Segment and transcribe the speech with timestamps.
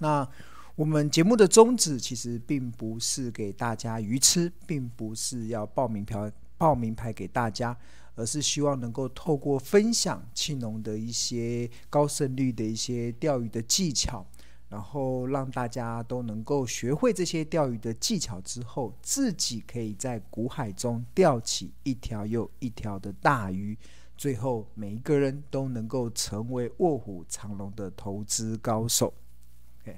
[0.00, 0.28] 那
[0.74, 7.76] 我们节目的宗旨其实并不是给大家鱼吃，并不是要报名票、报名牌给大家，
[8.14, 14.24] 而是希望能够透过分享庆农的一些高胜率的一些钓鱼的技巧，
[14.70, 23.76] 然后让大家都能够学会这些钓鱼的技巧之后，自己可以在股海中钓起一条又一条的大鱼，
[24.16, 29.12] 最后每一个人都能够成为卧虎藏龙的投资高手。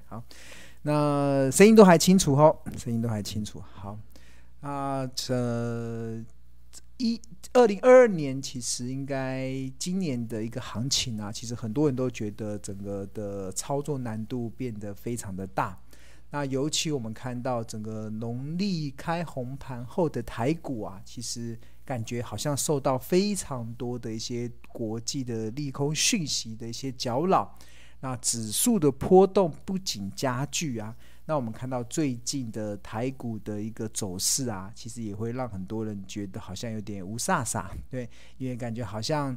[0.06, 0.22] 好。
[0.84, 3.62] 那声音都还清楚哦，声音都还清楚。
[3.72, 3.96] 好，
[4.60, 6.20] 啊，这
[6.96, 7.20] 一
[7.52, 15.78] 二零二二年其实应该今年的一个行情啊，其实很多人都觉得整个的操作难度变得非常的大。
[16.30, 27.56] 那尤其我们看到整个农历开红盘后的台股啊，其实感觉好像受到非常多的一些国际的利空讯息的一些搅扰。
[28.02, 30.94] 那指数的波动不仅加剧啊，
[31.26, 39.36] 那我们看到最近的台股的一个走势啊，其实也会让很多人觉得好像有点无煞煞，对，因为感觉好像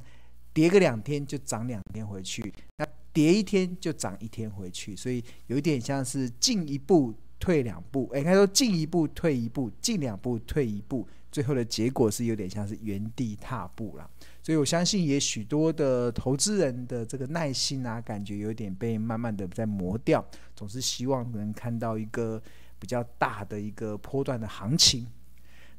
[0.51, 14.09] 跌个两天就涨两天回去，那跌一天就涨一天回去，所以有点像是进一步退两步，诶，应该说进一步退一步，进两步退一步，最后的结果是有点像是原地踏步了。
[14.41, 20.25] 所以我相信，也许多的投资人的这个耐心啊，感觉有点被慢慢的在磨掉。
[20.55, 22.41] 总是希望能看到一个
[22.79, 25.05] 比较大的一个波段的行情。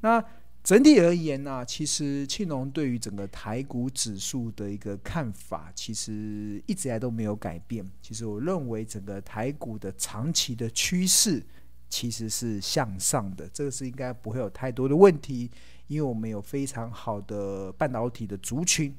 [0.03, 0.23] 那
[0.63, 7.83] 整体而言呢、其实庆隆对于整个台股指数的一个看法，其实一直来都没有改变。
[8.03, 11.43] 其实我认为，整个台股的长期的趋势
[11.89, 15.51] 其实是向上的，这个是应该不会有太多的问题。
[15.89, 18.93] 因为我们有非常好的半导体的族群，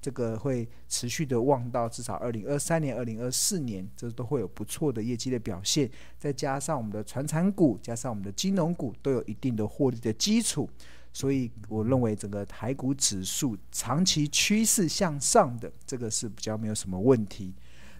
[0.00, 5.88] 这个会持续的旺到至少二零二三年、二零二四年，这都会有不错的业绩的表现。
[6.18, 10.68] 再加上我们的传产股，加上我们的金融股，都有一定的获利的基础，
[11.12, 17.54] 所以我认为整个台股指数长期趋势向上的，这个是比较没有什么问题。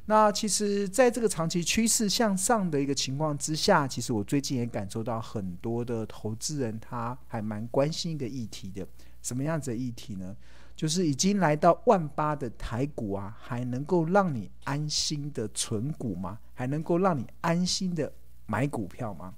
[0.07, 8.87] 那其实，在这个长期趋势向上的一个情况之下，其实我最近也感受到很多的投资人他还蛮关心一个议题的。
[9.23, 10.37] 什么样子的议题呢？
[10.75, 16.39] 就是已经来到万八的台股啊，还能够让你安心的存股吗？
[16.53, 18.13] 还能够让你安心的
[18.47, 19.33] 买股票吗？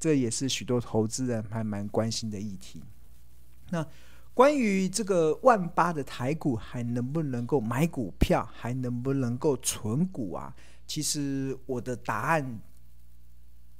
[0.00, 2.82] 这也是许多投资人还蛮关心的议题。
[3.70, 3.86] 那。
[4.38, 10.54] 关于这个万八的台股还能不能够买股票，还能不能够存股啊？
[10.86, 12.60] 其实我的答案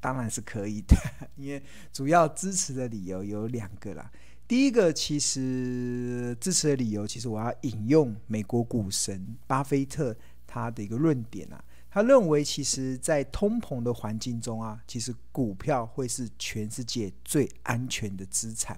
[0.00, 0.96] 当然是可以的，
[1.38, 4.10] 因为主要支持的理由有两个啦。
[4.48, 18.76] 第一个，其实支持的理由，其实我要引用美国股神巴菲特他的一个论点啊，他认为，其实，在通膨的环境中啊，其实股票会是全世界最安全的资产。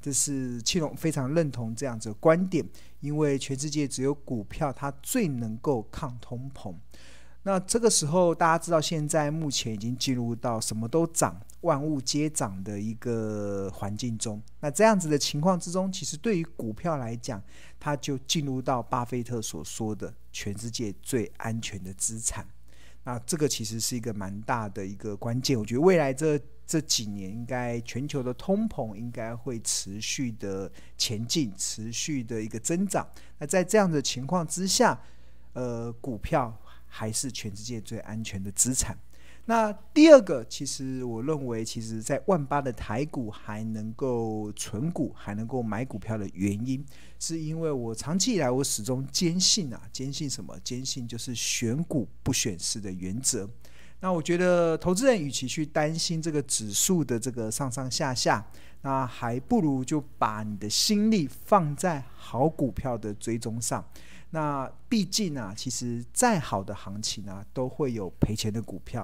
[0.00, 2.66] 这是庆农非常认同这样子的观点，
[3.00, 6.74] 因为全世界只有股票它最能够抗通膨。
[7.42, 14.42] 那这个时候，大家知道现在目前已经进入到什么都涨、万物皆涨的一个环境中。
[14.60, 17.42] 那这样子的情况之中，其实对于股票来讲，
[17.78, 22.46] 它就进入到巴菲特所说的全世界最安全的资产。
[23.04, 25.58] 那这个其实是一个蛮大的一个关键。
[25.58, 26.40] 我觉得未来这。
[26.70, 33.04] 这几年应该全球的通膨应该会持续的前进，持续的一个增长。
[33.40, 34.96] 那在这样的情况之下，
[35.54, 36.56] 呃，股票
[36.86, 38.96] 还是全世界最安全的资产。
[39.50, 46.86] 那第二个，其实我认为，其实在万八的台股还能够存股，还能够买股票的原因，
[47.18, 50.56] 是因为我长期以来我始终坚信啊，坚信什么？
[50.62, 53.50] 坚信就是选股不选市的原则。
[53.98, 58.46] 那我觉得，投资人与其去担心这个指数的这个上上下下，
[58.82, 63.84] 那还不如就把你的心力放在好股票的追踪上。
[64.30, 69.02] 那毕竟啊，其实再好的行情啊，都会有赔钱的股票；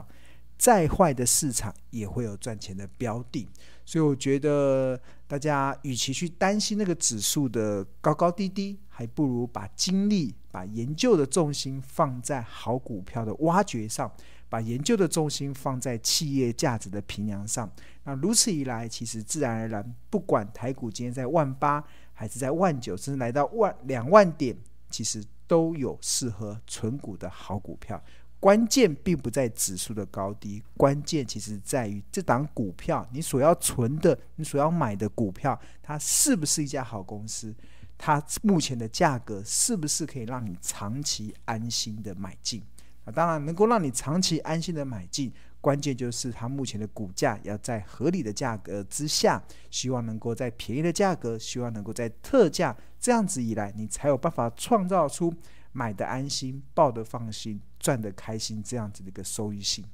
[0.57, 3.49] 再坏的市场也会有赚钱的标的。
[3.85, 14.11] 所以我觉得，大家与其去担心那个指数的高高低低，还不如把精力、把研究的重心放在好股票的挖掘上。
[14.49, 17.69] 把研究的重心放在企业价值的评量上，
[18.05, 21.83] 那如此一来，其实自然而然，不管台股今天在万八，
[22.13, 24.57] 还是在万九，甚至来到万两万点，
[24.89, 28.01] 其实都有适合存股的好股票。
[28.39, 37.55] 关键并不在指数的高低，关键其实在于这档股票，你所要存的，你所要买的股票，它是不是一家好公司？
[37.99, 42.63] 它目前的价格是不是可以让你长期安心的买进？
[43.05, 55.33] 啊，当然能够让你长期安心的买进，关键就是它目前的股价要在合理的价格之下，希望能够在便宜的价格，希望能够在特价，这样子以来，你才有办法创造出
[55.73, 59.85] 买的安心、抱的放心、赚的开心这样子的一个收益性。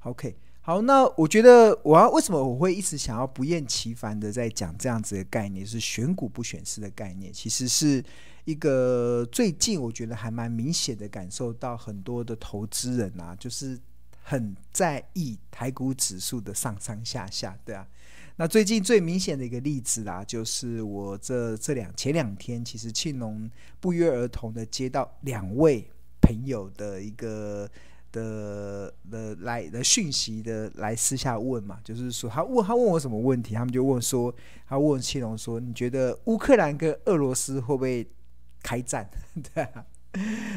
[0.00, 0.36] OK。
[0.60, 8.04] 好，那我觉得我要为什么我会一直想要不厌其烦的在讲这样子的概念，是选股不选市的概念，其实是
[8.46, 13.78] 一个最近我觉得还蛮明显的感受到很多的投资人啊，就是
[14.24, 17.86] 很在意台股指数的上上下下，对啊。
[18.34, 23.48] 那最近最明显的一个例子啦，就是我这这两前两天，其实庆农
[23.78, 25.88] 不约而同的接到两位
[26.26, 27.68] 朋友的一个。
[28.12, 34.34] 的的来的讯息的来私下问嘛，就是说他问他问我什么问题，他们就问说，
[34.66, 38.08] 他问谢龙说，你觉得乌克兰跟俄罗斯会不会
[38.62, 39.06] 开战？
[39.52, 39.84] 对啊，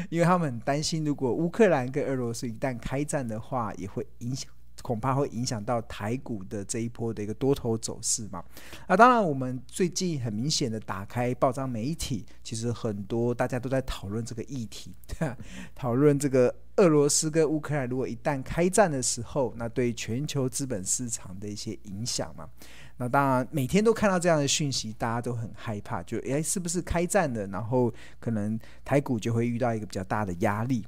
[0.08, 4.50] 因为他们很担心，如果乌克兰跟俄罗斯一旦开战的话，也会影响。
[4.82, 8.44] 恐怕会影响到台股的这一波的一个多头走势嘛。
[8.88, 14.94] 那当然，我们最近很明显的打开报章媒体，其实很多大家都在讨论这个议题，
[15.74, 22.48] 讨论这个俄罗斯跟乌克兰如果一旦开战的时候，那对全球资本市场的一些影响嘛。
[22.96, 27.46] 那当然，每天都看到这样的讯息，大家都很害怕，就诶，是不是开战了？
[27.46, 30.84] 然后可能台股就会遇到一个比较大的压力。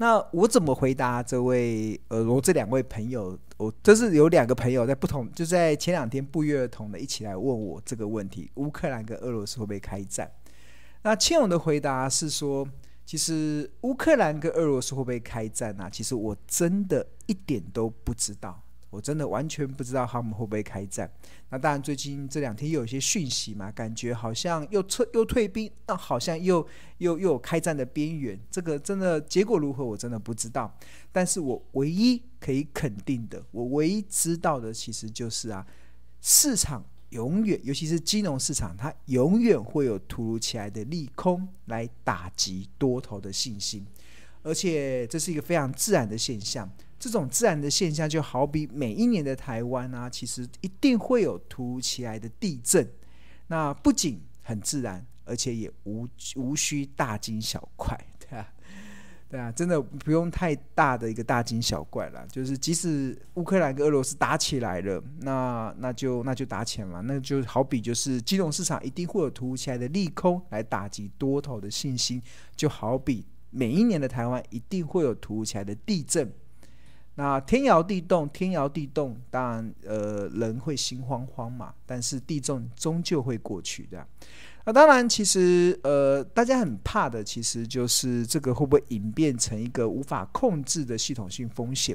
[0.00, 10.32] 那我怎么回答这位呃，我这两位朋友，我这是有两个朋友在不同，就在前两天不约而同的一起来问我这个问题：乌克兰跟俄罗斯会不会开战？
[11.02, 12.66] 那庆勇的回答是说，
[13.04, 15.86] 其实乌克兰跟俄罗斯会不会开战呢？
[15.92, 18.62] 其实我真的一点都不知道。
[18.90, 21.10] 我真的完全不知道他们会不会开战。
[21.48, 26.66] 那当然，最近这两天又有一些讯息嘛，感觉好像又撤又退兵，那好像又
[26.98, 28.38] 又又有开战的边缘。
[28.50, 30.76] 这个真的结果如何，我真的不知道。
[31.12, 35.64] 但是我唯一可以肯定的，我唯一知道的，其实就是啊，
[36.20, 43.86] 市场永远，尤其是金融市场，它永远会有突如其来的利空来打击多头的信心，
[44.42, 46.68] 而且这是一个非常自然的现象。
[47.00, 52.86] 这种自然的现象，就好比每一年的台湾啊，其实一定会有突如其来的地震。
[53.46, 56.06] 那不仅很自然，而且也无
[56.36, 58.46] 无需大惊小怪，对啊，
[59.30, 62.26] 对啊，真的不用太大的一个大惊小怪了。
[62.28, 72.20] 就是即使乌克兰跟俄罗斯打起来了，那那就那就打起来嘛，那就好比就是金融市场一定会有突如其来的利空来打击多头的信心，
[72.54, 76.30] 就好比每一年的台湾一定会有突如其来的地震。
[77.20, 81.74] 那天摇地动，天摇地动，当然，呃，人会心慌慌嘛。
[81.84, 84.06] 但是地震终究会过去的。
[84.64, 91.94] 那当然，其实，呃，大家很怕的，其实就是这个会不会演变成一个无法控制的系统性风险？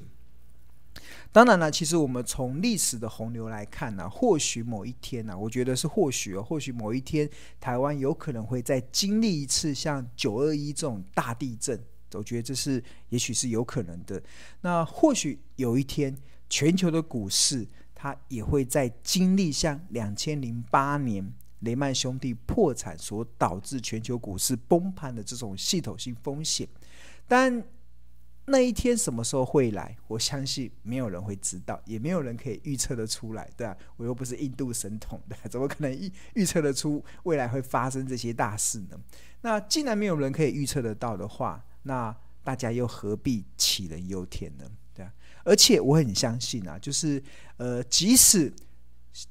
[1.31, 7.27] 当然了，其实我们从历史的洪流来看呢、或许某一天呢、我觉得是或许，或许某一天，
[7.60, 11.83] 台湾有可能会再经历一次像九二一这种大地震。
[12.13, 14.21] 我觉得这是也许是有可能的。
[14.61, 16.15] 那或许有一天，
[16.49, 26.67] 全球的股市它也会在经历像两千零八年雷曼兄弟破产所导致全球股市崩盘的这种系统性风险。
[27.27, 27.63] 但
[28.47, 29.97] 那一天什么时候会来？
[30.07, 39.00] 我相信没有人会知道，也没有人可以预测得出来，对啊，我又不是印度神童的，怎么可能预预测得出未来会发生这些大事呢？
[39.41, 44.65] 那既然没有人可以预测得到的话，那大家又何必杞人忧天呢？
[44.94, 45.12] 对啊，
[45.44, 47.22] 而且我很相信啊，就是
[47.58, 48.54] 呃，即使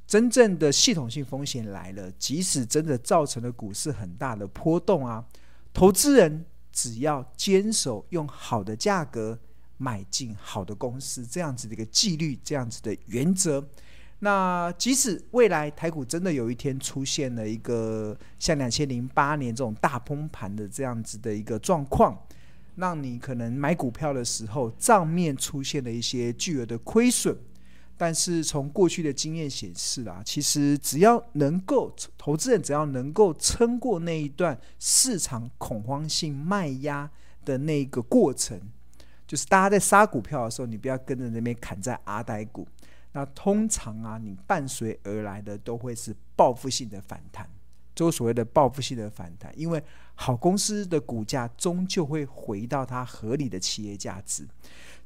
[0.07, 5.25] 真正的系统性风险来了，即使真的造成了股市很大的波动啊，
[5.73, 9.39] 投资人只要坚守用好的价格
[9.77, 13.65] 买进好的公司，这样子的一个纪律，这样子的原则，
[14.19, 22.19] 那即使未来台股真的有一天出现了一个像两千零八年这种大崩盘的这样子的一个状况。
[22.76, 27.37] 让你可能买股票的时候账面出现了一些巨额的亏损，
[27.97, 37.09] 但是从过去的经验显示啊，其实只要能够投资人只要能够撑过那一段市场恐慌性卖压
[37.45, 38.61] 的那个过程，
[39.26, 42.66] 就是大家在杀股票的时候，你不要跟着那边砍在阿呆股，
[43.12, 47.49] 那通常啊，你伴随而来的都会是报复性的反弹。
[47.95, 49.83] 就所谓的报复性的反弹，因为
[50.15, 54.47] 好公司的股价终究会回到它合理的企业价值。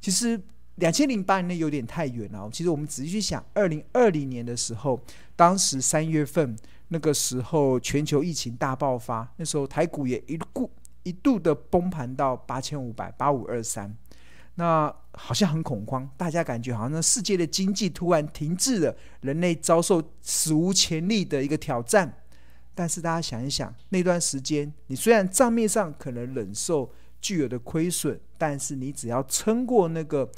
[0.01, 0.39] 其实
[0.75, 2.49] 两千零八年那有点太远了。
[2.51, 4.99] 其实我们仔细去想，二零二零年的时候，
[5.35, 6.55] 当时三月份
[6.87, 10.71] 那个时候全球疫情大爆发，那时候台股也一度
[11.03, 13.93] 一度的崩盘到八千五百八五二三，
[14.55, 22.18] 那好像很恐慌，大家感觉好像那世界的经济突然停滞了，人类遭受史无前例的一个挑战。
[22.79, 30.31] 但是大家想一想，那段时间你虽然账面上可能忍受巨额的亏损，但是你只要撑过那个。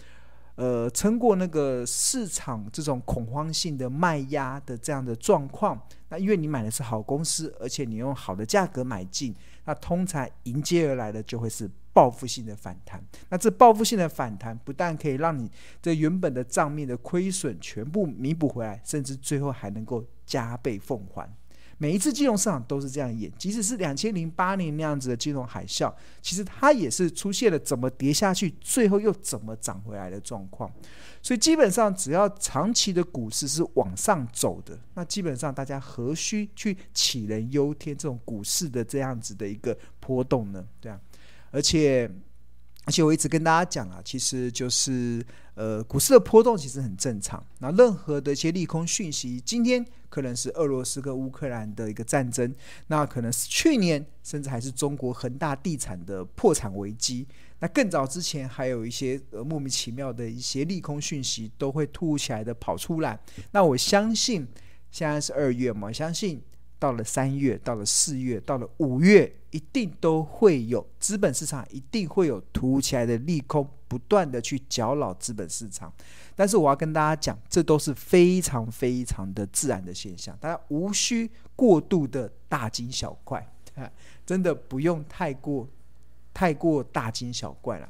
[0.55, 9.33] 呃，撑过那个市场这种恐慌性的卖压的这样的状况，那因为你买的是好公司，而且你用好的价格买进，
[9.65, 13.03] 那通常迎接而来的就会是报复性的反弹。
[13.29, 15.49] 那这报复性的反弹不但可以让你
[15.81, 21.27] 这原本的账面的亏损全部弥补回来，甚至最后还能够加倍奉还。
[21.81, 30.71] 每一次金融市场都是这样演，即使是两千零八年那样子的金融海啸，其实它也是出现了怎么跌下去，最后又怎么涨回来的状况。
[31.23, 40.63] 所以基本上，只要长期的股市是往上走的，那基本上大家何须去杞人忧天这种股市的这样子的一个波动呢？
[40.79, 41.01] 对啊，
[41.49, 42.07] 而且。
[42.85, 45.23] 而且我一直跟大家讲啊，其实就是
[45.53, 47.43] 呃，股市的波动其实很正常。
[47.59, 52.53] 那任何的一些利空讯息，今天可能是俄罗斯跟乌克兰的一个战争，
[52.87, 57.27] 那可能是去年甚至还是中国恒大地产的破产危机。
[57.59, 63.19] 那更早之前还有一些呃莫名其妙的一些利空讯息都会突如其来的跑出来。
[63.51, 64.47] 那我相信
[64.89, 66.41] 现在是二月嘛，相信。
[66.81, 75.93] 到了三月，到了四月，到了五月，一定都会有资本市场，一定会有突如其来的利空，不断的去搅扰资本市场。
[76.35, 83.47] 但是我要跟大家讲，这都是非常非常的自然的现象，大家无需过度的大惊小怪，
[84.25, 85.67] 真的不用太过
[86.33, 87.87] 太过大惊小怪了。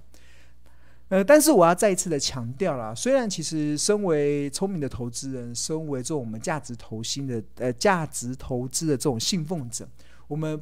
[1.12, 9.86] 呃，但是我要再一次的强调啦，虽然其实身为聪明的投资人，身为做我们价值投新的呃价值投资的这种信奉者，
[10.30, 10.58] 我们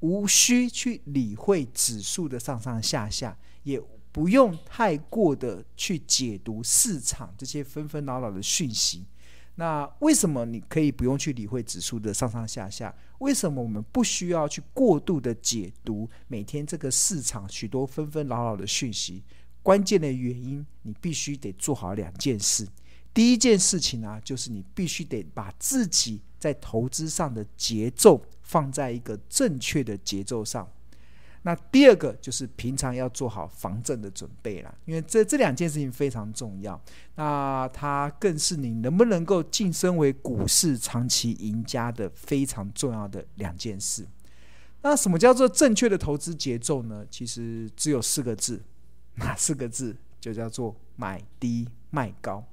[0.00, 3.80] 无需去理会指数的上上下下，也
[4.12, 9.06] 不用太过的去解读市场这些纷纷扰扰的讯息。
[9.54, 12.94] 那为什么你可以不用去理会指数的上上下下？
[13.20, 19.22] 为什么我们不需要去过度的解读每天这个市场许多纷纷扰扰的讯息？
[19.64, 22.68] 关键的原因，你必须得做好两件事。
[23.14, 30.68] 第一件事情呢、就是你必须得把自己在投资上的节奏放在一个正确的节奏上。
[31.42, 36.78] 那第二个就是平常要做好防震的准备了，因为这这两件事情非常重要。
[37.14, 44.06] 那它更是你能不能够晋升为股市长期赢家的非常重要的两件事。
[44.82, 47.06] 那什么叫做正确的投资节奏呢？
[47.10, 48.62] 其实只有四个字。
[49.16, 52.44] 那四个字就叫做买低卖高，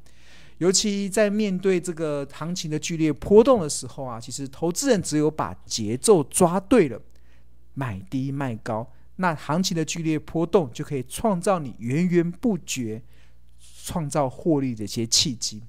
[0.59, 7.01] 尤其在面对这个行情的剧烈波动的时候啊，其实投资人只有把节奏抓对了，
[7.73, 13.01] 买低卖高，那行情的剧烈波动就可以创造你源源不绝
[13.83, 15.63] 创造获利的一些契机。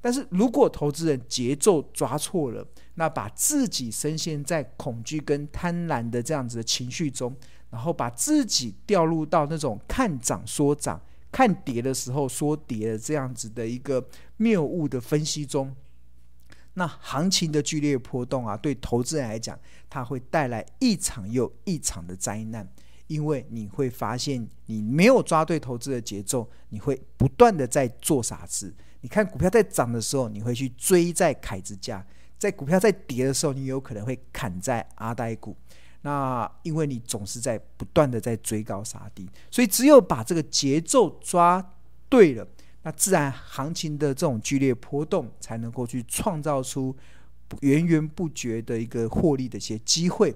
[0.00, 7.34] 但是如果投资人节奏抓错了，那把自己深陷在恐惧跟贪婪的这样子的情绪中。
[7.76, 10.98] 然后把自己掉入到那种看涨说涨、
[11.30, 14.02] 看跌的时候说跌的这样子的一个
[14.38, 15.76] 谬误的分析中，
[16.72, 19.58] 那行情的剧烈波动啊，对投资人来讲，
[19.90, 22.66] 它会带来一场又一场的灾难，
[23.08, 28.74] 因为你会发现你没有抓对投资的节奏，你会不断的在做傻事。
[29.02, 32.02] 你看股票在涨的时候，你会去追在凯子价；
[32.38, 35.54] 在股票在跌的时候，你有可能会砍在阿呆股。
[36.02, 41.74] 那因为你总是在不断的在追高杀低，所以只有把这个节奏抓
[42.08, 42.46] 对了，
[42.82, 46.96] 那自然行情的这种剧烈波动才能够去创造出
[47.60, 50.34] 源源不绝的一个获利的一些机会。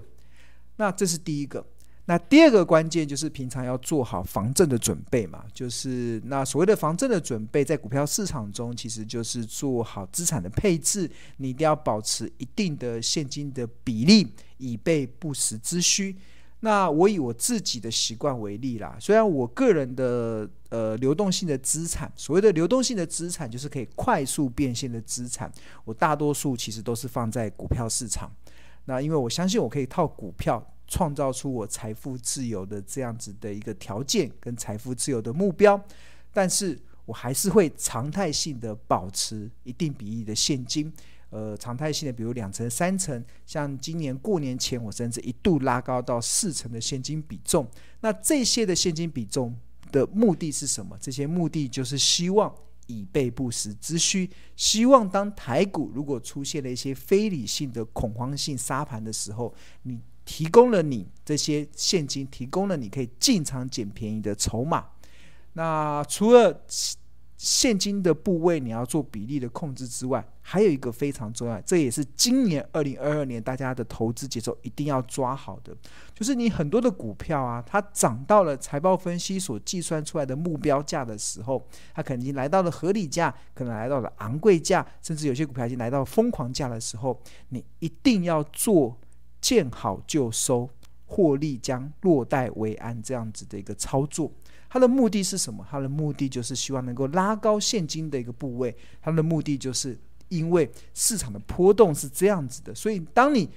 [0.77, 1.65] 那这是第一个。
[2.11, 14.27] 那第二个关键就是平常要做好防震的准备嘛，就是那所谓的防震的准备，在股票市场中其实就是做好资产的配置，你一定要保持一定的现金的比例，
[14.57, 16.13] 以备不时之需。
[16.59, 25.49] 那我以我自己的习惯为例啦，虽然我个人的呃流动性的资产，所谓的流动性的资产就是可以快速变现的资产，
[25.85, 28.29] 我大多数其实都是放在股票市场。
[28.83, 30.61] 那因为我相信我可以套股票。
[30.91, 35.81] 创造出我财富自由的这样子的一个条件跟财富自由的目标，
[36.33, 40.91] 但是我还是会常态性的保持一定比例的现金，
[41.29, 47.65] 呃，常态性的比如两成、三成，像今年过年前，我甚至一度拉高到四成的现金比重。
[48.01, 49.55] 那这些的现金比重
[49.93, 50.97] 的目的是什么？
[50.99, 52.53] 这些目的就是希望。
[52.87, 64.85] 以备不时之需，希望当台股如果出现了一些非理性的恐慌性杀盘的时候，你提供了你这些现金，提供了你可以进场捡便宜的筹码。
[65.53, 66.63] 那除了
[67.37, 75.75] 现金的部位你要做比例的控制之外，还有一个非常重要，这也是今年二零二二年大家的投资节奏一定要抓好的，
[76.13, 88.95] 就是你很多的股票啊，它涨到了财报分析所计算出来的目标价的时候，它肯定来到了合理价，可能来到了昂贵价，甚至有些股票已经来到疯狂价的时候，你一定要做
[89.41, 90.69] 见好就收，
[91.05, 94.31] 获利将落袋为安这样子的一个操作。
[94.69, 95.65] 它的目的是什么？
[95.69, 98.73] 它的目的就是希望能够拉高现金的一个部位。
[99.01, 103.49] 它的目的就是因为市场的波动是这样子的，所以当你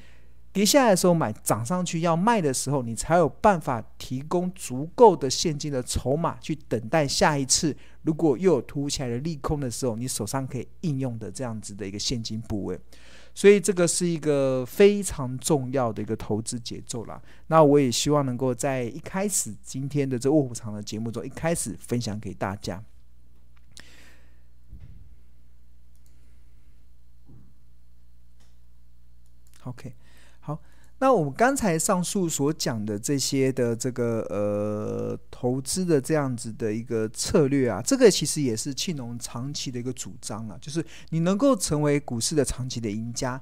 [0.53, 12.79] 跌下来的时候买，涨上去要卖的时候，你才有办法提供足够的现金的筹码去等待下一次，如果又有突如其来的利空的时候，你手上可以应用的这样子的一个现金部位。
[13.35, 17.21] 所以这个是一个非常重要的一个投资节奏啦。
[17.49, 22.83] 那我也希望能够在一开始今天的这卧虎藏龙节目中，一开始分享给大家。
[29.65, 29.95] OK，
[31.01, 43.39] 那我们刚才上述所讲的这些的这个呃投资的这样子的一个策略啊，这个其实也是庆农长期的一个主张啊，就是你能够成为股市的长期的赢家，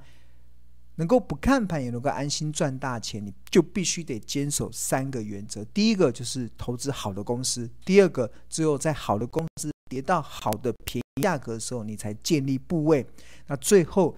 [0.97, 5.63] 能够不看盘也能够安心赚大钱，你就必须得坚守三个原则。
[5.67, 13.07] 第一个就是投资好的公司，第二个只有在好的公司跌到好的便宜价格的时候，你才建立部位。
[13.47, 14.17] 那最后。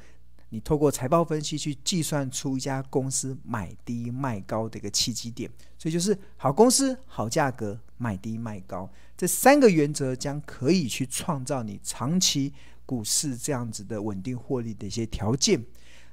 [0.54, 12.52] 你透过财报分析去计算出一家公司买低卖高的一个契机点，所以就是好公司好价格买低卖高这三个原则将可以去创造你长期
[12.86, 15.60] 股市这样子的稳定获利的一些条件。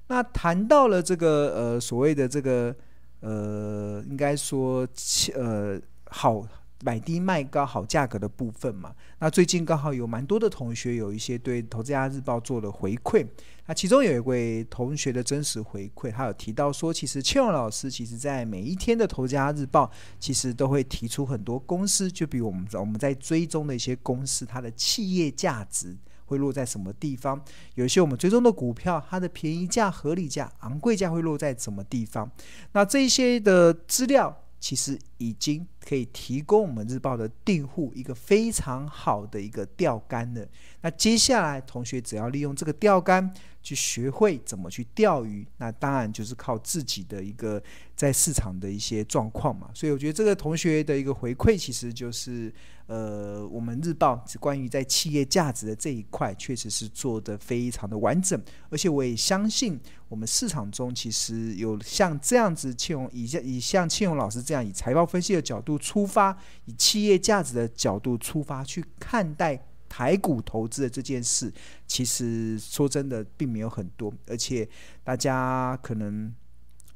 [0.08, 2.76] 那谈到了这个呃所谓的这个
[3.20, 4.88] 呃应该说
[5.36, 6.44] 呃好。
[6.84, 13.26] 买低卖高好价格的部分嘛，那最近刚好有蛮多的同学有一些对《投资家日报》做了回馈，
[13.68, 19.86] 那其中有一位同学的真实回馈，他有提到说，其实庆荣老师其实在每一天的《投资家日报》，
[20.20, 27.40] 其实都会提出很多公司，就比如我们我们在追踪的一些公司，它的企业价值会落在什么地方，
[27.76, 32.32] 有一些我们追踪的股票，它的便宜价、合理价、昂贵价会落在什么地方，
[32.72, 34.36] 那这些的资料。
[34.62, 40.48] 其实已经可以提供我们日报的订户一个非常好的一个钓竿了。
[40.82, 47.62] 那接下来同学只要利用这个钓竿去学会怎么去钓鱼，那当然就是靠自己的一个
[47.96, 49.70] 在市场的一些状况嘛。
[49.74, 52.54] 所以我觉得这个同学的一个回馈，其实就是。
[52.92, 58.38] 呃，我们日报是关于在企业价值的这一块，确实是做得非常的完整，
[58.70, 71.50] 而且我也相信，我们市场中其实有像这样子庆荣以像以像庆荣老师这样以财报分析的角度出发，以企业价值的角度出发去看待台股投资的这件事，
[71.88, 74.68] 其实说真的并没有很多，而且
[75.02, 76.34] 大家可能。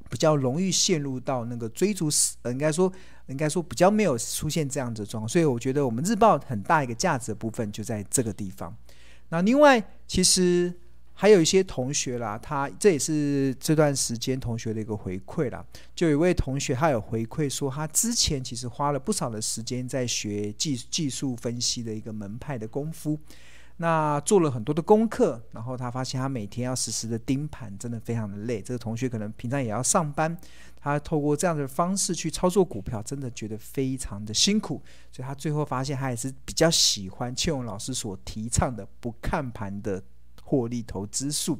[0.08, 2.08] 比较容易陷入到那个追逐，
[2.42, 2.90] 呃，应该说，
[3.26, 8.76] 应该说比较没有出现这样子的状况，所以我觉得我们日报很大一个价值的部分就在这个地方。
[9.30, 10.72] 那另外，其实
[11.12, 15.64] 还有一些同学啦，他这也是这段时间同学的一个回馈啦。
[15.94, 23.18] 就有一位同学，他有回馈说，他之前其实花了不少的时间在学技技术分析的一个门派的功夫。
[23.78, 28.62] 那做了很多的功课，然后他发现他每天要实时的盯盘，真的非常的累。
[28.62, 30.34] 这个同学可能平常也要上班，
[30.80, 34.82] 他透过这样的方式去操作股票，真的觉得非常的辛苦。
[35.12, 40.02] 所以他最后发现，他也是比较喜欢庆荣老师所提倡的不看盘的
[40.42, 41.58] 获利投资术。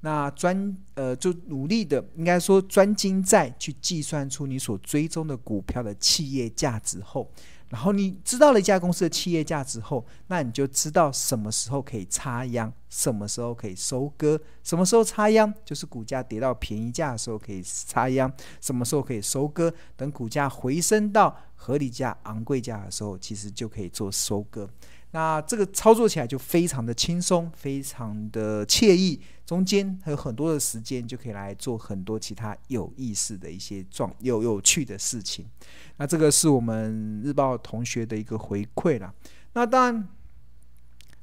[0.00, 7.30] 那专呃，就努力的，应该说专精在去计算出你所追踪的股票的企业价值后。
[7.68, 14.40] 然后你知道了一家公司的企业价值后，那你就知道什么时候可以插秧，什么时候可以收割。
[14.64, 24.68] 什么时候插秧，就是股价跌到便宜价的时候可以插秧；什么时候可以收割，等股价回升到合理价、昂贵价的时候，其实就可以做收割。
[25.12, 35.46] 那这个操作起来就非常的轻松，非常的惬意，中间还有很多的时间就可以来做很多其他有意思的一些状有有趣的事情。
[35.96, 39.12] 那这个是我们日报同学的一个回馈了。
[39.54, 40.08] 那当然，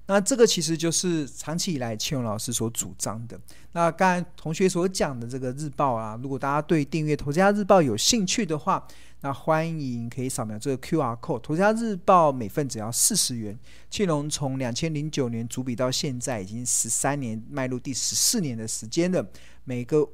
[0.08, 3.40] 那这个其实就是长期以来庆荣老师所主张的。
[3.72, 8.86] 那刚才同学所讲的这个日报啊，如果大家对订阅《投资家日报》有兴趣的话，
[9.22, 13.58] 那欢迎可以扫描这个 QR code，《投资家日报》每份只要四十元。
[13.90, 19.26] 庆荣从两千零九年主笔到现在，已经十三年，迈入第十四年的时间了。
[19.64, 20.08] 每个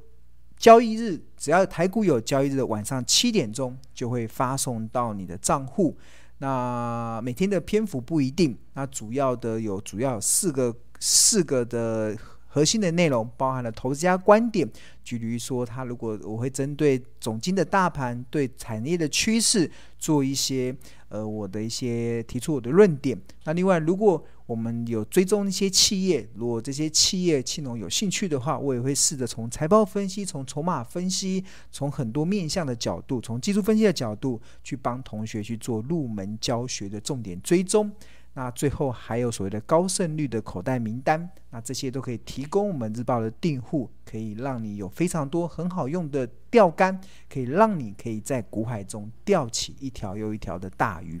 [0.56, 5.98] 交易日，只要台股有交易日的晚上七点钟就会发送到你的账户。
[6.42, 12.18] 那每天的篇幅不一定，那主要的有主要四个四个的。
[12.54, 14.70] 核心的内容包含了投资家观点，
[15.02, 20.76] 举例说，他如果我会针对总经的大盘、对产业的趋势做一些
[21.08, 23.18] 呃我的一些提出我的论点。
[23.44, 37.90] 那另外，如果我们有追踪一些企业，如果这些企业企农有兴趣的话，我也会试着从财报分析、从筹码分析、从很多面向的角度、从技术分析的角度去帮同学去做入门教学的重点追踪。
[38.34, 51.18] 那最后还有所谓的高胜率的口袋名单，那这些都可以提供我们日报的订户，可以让你有非常多很好用的钓竿，可以让你可以在股海中钓起一条又一条的大鱼。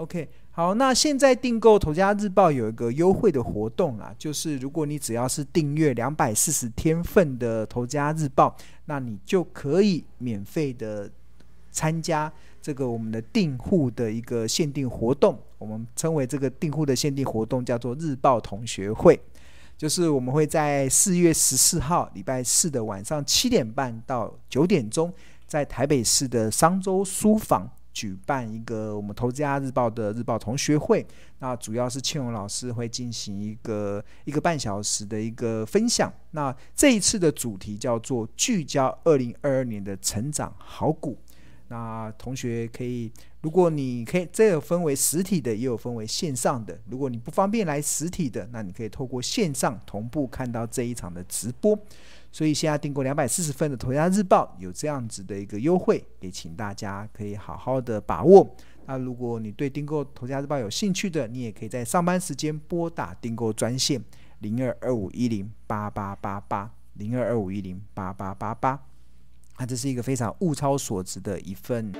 [0.00, 11.10] OK，好，那现在订购《投家日报》有一个优惠的活动啦，就是如果你只要是订阅两百四十天份的《投家日报》，那你就可以免费的
[11.70, 12.32] 参加。
[12.62, 19.20] 这个我们的订户的一个限定活动，我们称为这个订户的限定活动叫做日报同学会，
[19.76, 25.12] 就是我们会在四月十四号礼拜四的晚上七点半到九点钟，
[25.46, 31.06] 在台北市的商周书房举办一个我们投资家日报的日报同学会。
[31.40, 36.10] 那主要是庆荣老师会进行一个一个半小时的一个分享。
[36.30, 41.18] 那这一次的主题叫做聚焦二零二二年的成长好股。
[41.70, 43.08] 那同学可以，
[43.42, 46.76] 如果你可以，这有分为实体的，也有分为线上的。
[46.88, 51.78] 如果你不方便来实体的，那你可以透过线上同步看到这一场的直播。
[52.32, 58.52] 所以现在订购两百四十份的《投家日报》有这样子的一个优惠，也请大家可以好好的把握。
[58.86, 64.02] 那如果你对订购《投家日报》有兴趣的，你也可以在上班时间拨打订购专线
[64.40, 68.89] 零二二五一零八八八八零二二五一零八八八八。
[69.60, 71.92] 那这是一个非常物超所值的一份。